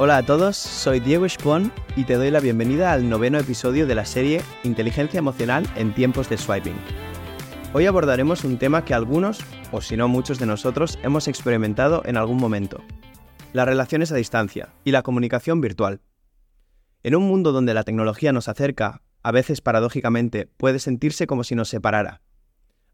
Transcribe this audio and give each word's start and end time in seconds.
Hola 0.00 0.18
a 0.18 0.22
todos, 0.22 0.56
soy 0.56 1.00
Diego 1.00 1.26
Espon 1.26 1.72
y 1.96 2.04
te 2.04 2.14
doy 2.14 2.30
la 2.30 2.38
bienvenida 2.38 2.92
al 2.92 3.08
noveno 3.08 3.36
episodio 3.36 3.84
de 3.84 3.96
la 3.96 4.04
serie 4.04 4.42
Inteligencia 4.62 5.18
Emocional 5.18 5.66
en 5.74 5.92
tiempos 5.92 6.28
de 6.28 6.38
swiping. 6.38 6.76
Hoy 7.72 7.86
abordaremos 7.86 8.44
un 8.44 8.58
tema 8.58 8.84
que 8.84 8.94
algunos, 8.94 9.40
o 9.72 9.80
si 9.80 9.96
no 9.96 10.06
muchos 10.06 10.38
de 10.38 10.46
nosotros, 10.46 11.00
hemos 11.02 11.26
experimentado 11.26 12.02
en 12.04 12.16
algún 12.16 12.36
momento. 12.36 12.80
Las 13.52 13.66
relaciones 13.66 14.12
a 14.12 14.14
distancia 14.14 14.68
y 14.84 14.92
la 14.92 15.02
comunicación 15.02 15.60
virtual. 15.60 16.00
En 17.02 17.16
un 17.16 17.24
mundo 17.24 17.50
donde 17.50 17.74
la 17.74 17.82
tecnología 17.82 18.32
nos 18.32 18.46
acerca, 18.46 19.02
a 19.24 19.32
veces 19.32 19.60
paradójicamente 19.60 20.46
puede 20.58 20.78
sentirse 20.78 21.26
como 21.26 21.42
si 21.42 21.56
nos 21.56 21.70
separara. 21.70 22.22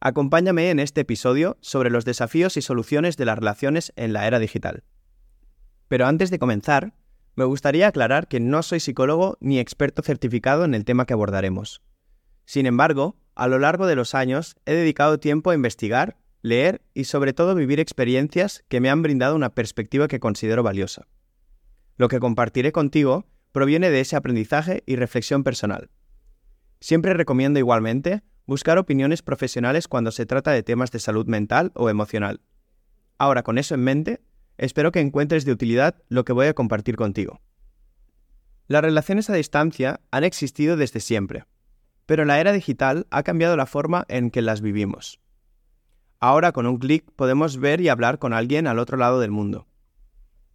Acompáñame 0.00 0.70
en 0.70 0.80
este 0.80 1.02
episodio 1.02 1.58
sobre 1.60 1.90
los 1.90 2.06
desafíos 2.06 2.56
y 2.56 2.62
soluciones 2.62 3.18
de 3.18 3.26
las 3.26 3.38
relaciones 3.38 3.92
en 3.94 4.14
la 4.14 4.26
era 4.26 4.38
digital. 4.38 4.84
Pero 5.88 6.06
antes 6.06 6.30
de 6.30 6.38
comenzar, 6.38 6.92
me 7.36 7.44
gustaría 7.44 7.88
aclarar 7.88 8.28
que 8.28 8.40
no 8.40 8.62
soy 8.62 8.80
psicólogo 8.80 9.36
ni 9.40 9.58
experto 9.58 10.02
certificado 10.02 10.64
en 10.64 10.74
el 10.74 10.84
tema 10.84 11.06
que 11.06 11.14
abordaremos. 11.14 11.82
Sin 12.44 12.66
embargo, 12.66 13.16
a 13.34 13.48
lo 13.48 13.58
largo 13.58 13.86
de 13.86 13.96
los 13.96 14.14
años 14.14 14.56
he 14.66 14.74
dedicado 14.74 15.18
tiempo 15.18 15.50
a 15.50 15.54
investigar, 15.54 16.16
leer 16.42 16.82
y 16.94 17.04
sobre 17.04 17.32
todo 17.32 17.54
vivir 17.54 17.80
experiencias 17.80 18.64
que 18.68 18.80
me 18.80 18.90
han 18.90 19.02
brindado 19.02 19.34
una 19.34 19.54
perspectiva 19.54 20.08
que 20.08 20.20
considero 20.20 20.62
valiosa. 20.62 21.08
Lo 21.96 22.08
que 22.08 22.20
compartiré 22.20 22.70
contigo 22.70 23.26
proviene 23.50 23.90
de 23.90 24.00
ese 24.00 24.16
aprendizaje 24.16 24.82
y 24.86 24.96
reflexión 24.96 25.42
personal. 25.42 25.90
Siempre 26.80 27.14
recomiendo 27.14 27.58
igualmente 27.58 28.22
buscar 28.46 28.78
opiniones 28.78 29.22
profesionales 29.22 29.88
cuando 29.88 30.10
se 30.10 30.26
trata 30.26 30.50
de 30.50 30.62
temas 30.62 30.90
de 30.90 30.98
salud 30.98 31.26
mental 31.26 31.72
o 31.74 31.88
emocional. 31.88 32.40
Ahora, 33.16 33.42
con 33.42 33.58
eso 33.58 33.74
en 33.74 33.82
mente, 33.82 34.20
Espero 34.56 34.92
que 34.92 35.00
encuentres 35.00 35.44
de 35.44 35.52
utilidad 35.52 35.96
lo 36.08 36.24
que 36.24 36.32
voy 36.32 36.46
a 36.46 36.54
compartir 36.54 36.96
contigo. 36.96 37.40
Las 38.66 38.82
relaciones 38.82 39.28
a 39.28 39.34
distancia 39.34 40.00
han 40.10 40.24
existido 40.24 40.76
desde 40.76 41.00
siempre, 41.00 41.44
pero 42.06 42.24
la 42.24 42.40
era 42.40 42.52
digital 42.52 43.06
ha 43.10 43.22
cambiado 43.22 43.56
la 43.56 43.66
forma 43.66 44.04
en 44.08 44.30
que 44.30 44.42
las 44.42 44.60
vivimos. 44.60 45.20
Ahora 46.20 46.52
con 46.52 46.66
un 46.66 46.78
clic 46.78 47.10
podemos 47.16 47.58
ver 47.58 47.80
y 47.80 47.88
hablar 47.88 48.18
con 48.18 48.32
alguien 48.32 48.66
al 48.66 48.78
otro 48.78 48.96
lado 48.96 49.20
del 49.20 49.30
mundo. 49.30 49.66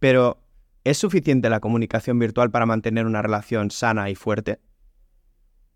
Pero, 0.00 0.42
¿es 0.82 0.98
suficiente 0.98 1.50
la 1.50 1.60
comunicación 1.60 2.18
virtual 2.18 2.50
para 2.50 2.66
mantener 2.66 3.06
una 3.06 3.22
relación 3.22 3.70
sana 3.70 4.10
y 4.10 4.14
fuerte? 4.14 4.60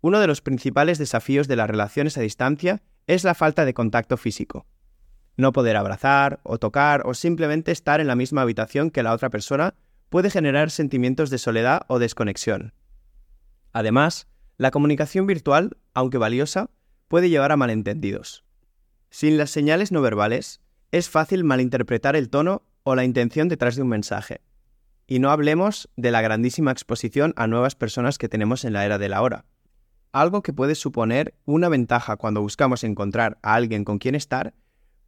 Uno 0.01 0.19
de 0.19 0.27
los 0.27 0.41
principales 0.41 0.97
desafíos 0.97 1.47
de 1.47 1.55
las 1.55 1.69
relaciones 1.69 2.17
a 2.17 2.21
distancia 2.21 2.81
es 3.07 3.23
la 3.23 3.35
falta 3.35 3.65
de 3.65 3.73
contacto 3.73 4.17
físico. 4.17 4.65
No 5.37 5.51
poder 5.51 5.75
abrazar 5.75 6.39
o 6.43 6.57
tocar 6.57 7.03
o 7.05 7.13
simplemente 7.13 7.71
estar 7.71 7.99
en 7.99 8.07
la 8.07 8.15
misma 8.15 8.41
habitación 8.41 8.89
que 8.89 9.03
la 9.03 9.13
otra 9.13 9.29
persona 9.29 9.75
puede 10.09 10.29
generar 10.29 10.71
sentimientos 10.71 11.29
de 11.29 11.37
soledad 11.37 11.81
o 11.87 11.99
desconexión. 11.99 12.73
Además, 13.73 14.27
la 14.57 14.71
comunicación 14.71 15.27
virtual, 15.27 15.77
aunque 15.93 16.17
valiosa, 16.17 16.69
puede 17.07 17.29
llevar 17.29 17.51
a 17.51 17.57
malentendidos. 17.57 18.45
Sin 19.09 19.37
las 19.37 19.49
señales 19.49 19.91
no 19.91 20.01
verbales, 20.01 20.61
es 20.91 21.09
fácil 21.09 21.43
malinterpretar 21.43 22.15
el 22.15 22.29
tono 22.29 22.63
o 22.83 22.95
la 22.95 23.03
intención 23.03 23.49
detrás 23.49 23.75
de 23.75 23.81
un 23.81 23.89
mensaje. 23.89 24.41
Y 25.07 25.19
no 25.19 25.29
hablemos 25.29 25.89
de 25.97 26.11
la 26.11 26.21
grandísima 26.21 26.71
exposición 26.71 27.33
a 27.35 27.47
nuevas 27.47 27.75
personas 27.75 28.17
que 28.17 28.29
tenemos 28.29 28.63
en 28.63 28.73
la 28.73 28.85
era 28.85 28.97
de 28.97 29.09
la 29.09 29.21
hora. 29.21 29.45
Algo 30.13 30.41
que 30.41 30.53
puede 30.53 30.75
suponer 30.75 31.35
una 31.43 31.67
ventaja 31.67 32.15
cuando 32.15 32.41
buscamos 32.41 32.83
encontrar 32.85 33.37
a 33.43 33.55
alguien 33.55 33.83
con 33.83 33.97
quien 33.97 34.15
estar 34.15 34.53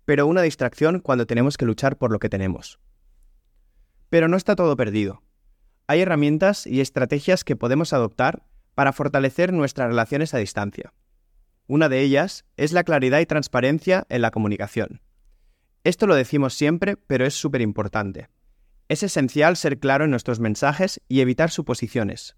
pero 0.08 0.26
una 0.26 0.42
distracción 0.42 1.02
cuando 1.02 1.28
tenemos 1.28 1.58
que 1.58 1.66
luchar 1.66 1.98
por 1.98 2.14
lo 2.14 2.20
que 2.20 2.30
tenemos. 2.30 2.80
Pero 4.08 4.30
no 4.30 4.38
está 4.38 4.56
todo 4.56 4.78
perdido. 4.78 5.22
Hay 5.86 6.00
herramientas 6.00 6.66
y 6.66 6.80
estrategias 6.80 7.44
que 7.44 7.58
podemos 7.58 7.92
adoptar 7.92 8.44
para 8.74 8.94
fortalecer 8.94 9.52
nuestras 9.52 9.90
relaciones 9.90 10.34
a 10.34 10.38
distancia. 10.38 10.94
Una 11.68 11.90
de 11.90 12.00
ellas 12.00 12.46
es 12.56 12.72
la 12.72 12.86
claridad 12.86 13.20
y 13.20 13.26
transparencia 13.26 14.06
en 14.08 14.22
la 14.22 14.32
comunicación. 14.32 15.02
Esto 15.84 16.08
lo 16.08 16.16
decimos 16.16 16.54
siempre, 16.54 16.96
pero 16.96 17.26
es 17.26 17.34
súper 17.34 17.60
importante. 17.60 18.30
Es 18.88 19.04
esencial 19.04 19.58
ser 19.58 19.78
claro 19.78 20.06
en 20.06 20.12
nuestros 20.12 20.40
mensajes 20.40 21.02
y 21.10 21.20
evitar 21.20 21.52
suposiciones. 21.52 22.38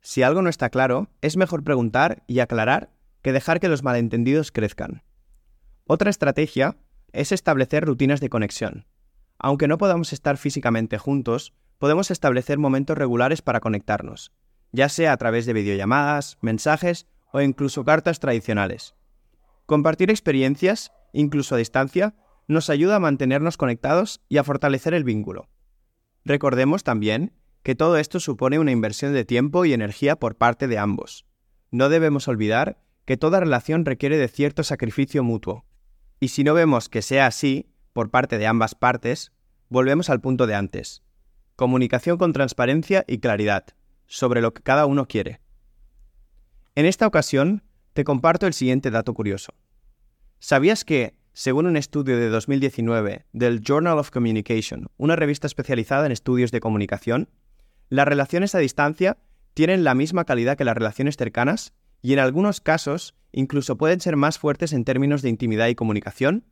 Si 0.00 0.24
algo 0.24 0.42
no 0.42 0.50
está 0.50 0.70
claro, 0.70 1.08
es 1.20 1.36
mejor 1.36 1.62
preguntar 1.62 2.24
y 2.26 2.40
aclarar 2.40 2.90
que 3.22 3.30
dejar 3.30 3.60
que 3.60 3.68
los 3.68 3.84
malentendidos 3.84 4.50
crezcan. 4.50 5.04
Otra 5.88 6.10
estrategia 6.10 6.76
es 7.12 7.32
establecer 7.32 7.84
rutinas 7.84 8.20
de 8.20 8.28
conexión. 8.28 8.86
Aunque 9.38 9.68
no 9.68 9.78
podamos 9.78 10.12
estar 10.12 10.36
físicamente 10.36 10.98
juntos, 10.98 11.52
podemos 11.78 12.10
establecer 12.10 12.58
momentos 12.58 12.96
regulares 12.96 13.42
para 13.42 13.60
conectarnos, 13.60 14.32
ya 14.72 14.88
sea 14.88 15.12
a 15.12 15.16
través 15.16 15.46
de 15.46 15.52
videollamadas, 15.52 16.38
mensajes 16.40 17.06
o 17.32 17.40
incluso 17.40 17.84
cartas 17.84 18.20
tradicionales. 18.20 18.94
Compartir 19.66 20.10
experiencias, 20.10 20.92
incluso 21.12 21.54
a 21.54 21.58
distancia, 21.58 22.14
nos 22.48 22.70
ayuda 22.70 22.96
a 22.96 23.00
mantenernos 23.00 23.56
conectados 23.56 24.20
y 24.28 24.38
a 24.38 24.44
fortalecer 24.44 24.94
el 24.94 25.04
vínculo. 25.04 25.48
Recordemos 26.24 26.84
también 26.84 27.32
que 27.62 27.74
todo 27.74 27.96
esto 27.96 28.20
supone 28.20 28.58
una 28.58 28.70
inversión 28.70 29.12
de 29.12 29.24
tiempo 29.24 29.64
y 29.64 29.72
energía 29.72 30.16
por 30.16 30.36
parte 30.36 30.68
de 30.68 30.78
ambos. 30.78 31.26
No 31.70 31.88
debemos 31.88 32.28
olvidar 32.28 32.80
que 33.04 33.16
toda 33.16 33.40
relación 33.40 33.84
requiere 33.84 34.18
de 34.18 34.28
cierto 34.28 34.62
sacrificio 34.62 35.24
mutuo, 35.24 35.64
y 36.20 36.28
si 36.28 36.44
no 36.44 36.54
vemos 36.54 36.88
que 36.88 37.02
sea 37.02 37.26
así, 37.26 37.66
por 37.92 38.10
parte 38.10 38.38
de 38.38 38.46
ambas 38.46 38.74
partes, 38.74 39.32
volvemos 39.68 40.10
al 40.10 40.20
punto 40.20 40.46
de 40.46 40.54
antes. 40.54 41.02
Comunicación 41.56 42.18
con 42.18 42.32
transparencia 42.32 43.04
y 43.06 43.18
claridad, 43.18 43.64
sobre 44.06 44.40
lo 44.40 44.52
que 44.52 44.62
cada 44.62 44.86
uno 44.86 45.06
quiere. 45.06 45.40
En 46.74 46.86
esta 46.86 47.06
ocasión, 47.06 47.62
te 47.94 48.04
comparto 48.04 48.46
el 48.46 48.52
siguiente 48.52 48.90
dato 48.90 49.14
curioso. 49.14 49.54
¿Sabías 50.38 50.84
que, 50.84 51.14
según 51.32 51.66
un 51.66 51.76
estudio 51.76 52.18
de 52.18 52.28
2019 52.28 53.24
del 53.32 53.60
Journal 53.60 53.98
of 53.98 54.10
Communication, 54.10 54.88
una 54.98 55.16
revista 55.16 55.46
especializada 55.46 56.06
en 56.06 56.12
estudios 56.12 56.50
de 56.50 56.60
comunicación, 56.60 57.30
las 57.88 58.06
relaciones 58.06 58.54
a 58.54 58.58
distancia 58.58 59.16
tienen 59.54 59.84
la 59.84 59.94
misma 59.94 60.24
calidad 60.24 60.58
que 60.58 60.64
las 60.64 60.76
relaciones 60.76 61.16
cercanas 61.16 61.72
y 62.06 62.12
en 62.12 62.20
algunos 62.20 62.60
casos 62.60 63.16
incluso 63.32 63.76
pueden 63.76 64.00
ser 64.00 64.14
más 64.14 64.38
fuertes 64.38 64.72
en 64.72 64.84
términos 64.84 65.22
de 65.22 65.28
intimidad 65.28 65.66
y 65.66 65.74
comunicación, 65.74 66.44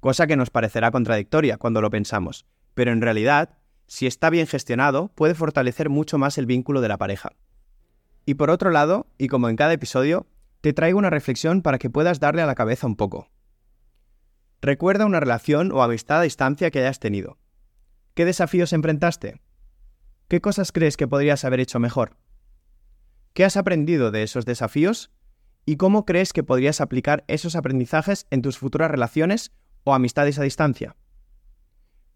cosa 0.00 0.26
que 0.26 0.34
nos 0.34 0.50
parecerá 0.50 0.90
contradictoria 0.90 1.56
cuando 1.56 1.80
lo 1.80 1.88
pensamos, 1.88 2.46
pero 2.74 2.90
en 2.90 3.00
realidad, 3.00 3.58
si 3.86 4.08
está 4.08 4.28
bien 4.28 4.48
gestionado, 4.48 5.12
puede 5.14 5.36
fortalecer 5.36 5.88
mucho 5.88 6.18
más 6.18 6.36
el 6.36 6.46
vínculo 6.46 6.80
de 6.80 6.88
la 6.88 6.98
pareja. 6.98 7.30
Y 8.26 8.34
por 8.34 8.50
otro 8.50 8.72
lado, 8.72 9.06
y 9.18 9.28
como 9.28 9.48
en 9.48 9.54
cada 9.54 9.72
episodio, 9.72 10.26
te 10.62 10.72
traigo 10.72 10.98
una 10.98 11.10
reflexión 11.10 11.62
para 11.62 11.78
que 11.78 11.88
puedas 11.88 12.18
darle 12.18 12.42
a 12.42 12.46
la 12.46 12.56
cabeza 12.56 12.88
un 12.88 12.96
poco. 12.96 13.28
Recuerda 14.62 15.06
una 15.06 15.20
relación 15.20 15.70
o 15.70 15.84
amistad 15.84 16.18
a 16.18 16.22
distancia 16.22 16.72
que 16.72 16.80
hayas 16.80 16.98
tenido. 16.98 17.38
¿Qué 18.14 18.24
desafíos 18.24 18.72
enfrentaste? 18.72 19.40
¿Qué 20.26 20.40
cosas 20.40 20.72
crees 20.72 20.96
que 20.96 21.06
podrías 21.06 21.44
haber 21.44 21.60
hecho 21.60 21.78
mejor? 21.78 22.16
¿Qué 23.34 23.44
has 23.44 23.56
aprendido 23.56 24.10
de 24.10 24.22
esos 24.22 24.44
desafíos? 24.44 25.10
¿Y 25.64 25.76
cómo 25.76 26.04
crees 26.04 26.32
que 26.32 26.42
podrías 26.42 26.80
aplicar 26.80 27.24
esos 27.28 27.56
aprendizajes 27.56 28.26
en 28.30 28.42
tus 28.42 28.58
futuras 28.58 28.90
relaciones 28.90 29.52
o 29.84 29.94
amistades 29.94 30.38
a 30.38 30.42
distancia? 30.42 30.96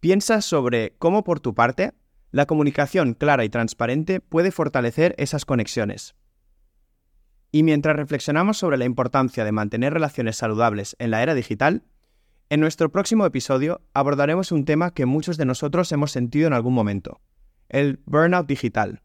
Piensa 0.01 0.43
sobre 0.43 0.95
cómo 0.99 1.25
por 1.25 1.41
tu 1.41 1.55
parte 1.55 1.95
la 2.33 2.45
comunicación 2.45 3.15
clara 3.15 3.45
y 3.45 3.49
transparente 3.49 4.21
puede 4.21 4.51
fortalecer 4.51 5.15
esas 5.17 5.47
conexiones. 5.47 6.15
Y 7.51 7.63
mientras 7.63 7.97
reflexionamos 7.97 8.59
sobre 8.59 8.77
la 8.77 8.85
importancia 8.85 9.45
de 9.45 9.53
mantener 9.53 9.95
relaciones 9.95 10.37
saludables 10.37 10.97
en 10.99 11.11
la 11.11 11.23
era 11.23 11.35
digital, 11.35 11.85
en 12.51 12.61
nuestro 12.61 12.93
próximo 12.93 13.25
episodio 13.25 13.81
abordaremos 13.95 14.53
un 14.53 14.67
tema 14.67 14.93
que 14.93 15.07
muchos 15.07 15.39
de 15.39 15.47
nosotros 15.47 15.91
hemos 15.93 16.13
sentido 16.13 16.47
en 16.47 16.53
algún 16.53 16.75
momento, 16.75 17.21
el 17.71 18.01
burnout 18.05 18.47
digital. 18.47 19.01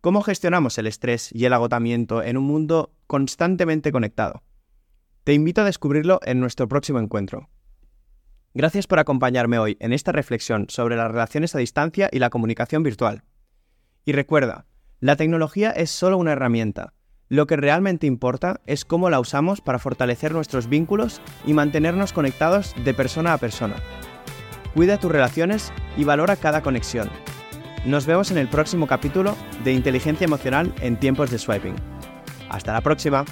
¿Cómo 0.00 0.22
gestionamos 0.22 0.78
el 0.78 0.86
estrés 0.86 1.30
y 1.32 1.46
el 1.46 1.52
agotamiento 1.52 2.22
en 2.22 2.36
un 2.36 2.44
mundo 2.44 2.92
constantemente 3.06 3.90
conectado? 3.90 4.42
Te 5.24 5.32
invito 5.32 5.62
a 5.62 5.64
descubrirlo 5.64 6.20
en 6.24 6.38
nuestro 6.38 6.68
próximo 6.68 7.00
encuentro. 7.00 7.48
Gracias 8.54 8.86
por 8.86 9.00
acompañarme 9.00 9.58
hoy 9.58 9.76
en 9.80 9.92
esta 9.92 10.12
reflexión 10.12 10.66
sobre 10.68 10.96
las 10.96 11.10
relaciones 11.10 11.54
a 11.54 11.58
distancia 11.58 12.08
y 12.12 12.20
la 12.20 12.30
comunicación 12.30 12.82
virtual. 12.82 13.24
Y 14.04 14.12
recuerda, 14.12 14.66
la 15.00 15.16
tecnología 15.16 15.72
es 15.72 15.90
solo 15.90 16.18
una 16.18 16.32
herramienta. 16.32 16.94
Lo 17.28 17.48
que 17.48 17.56
realmente 17.56 18.06
importa 18.06 18.60
es 18.66 18.84
cómo 18.84 19.10
la 19.10 19.18
usamos 19.18 19.60
para 19.60 19.80
fortalecer 19.80 20.32
nuestros 20.32 20.68
vínculos 20.68 21.20
y 21.44 21.52
mantenernos 21.52 22.12
conectados 22.12 22.74
de 22.84 22.94
persona 22.94 23.32
a 23.32 23.38
persona. 23.38 23.76
Cuida 24.74 25.00
tus 25.00 25.10
relaciones 25.10 25.72
y 25.96 26.04
valora 26.04 26.36
cada 26.36 26.62
conexión 26.62 27.10
nos 27.86 28.04
vemos 28.04 28.30
en 28.30 28.38
el 28.38 28.48
próximo 28.48 28.86
capítulo 28.86 29.36
de 29.64 29.72
Inteligencia 29.72 30.24
Emocional 30.24 30.74
en 30.80 30.98
tiempos 30.98 31.30
de 31.30 31.38
swiping. 31.38 31.74
Hasta 32.50 32.72
la 32.72 32.80
próxima. 32.80 33.24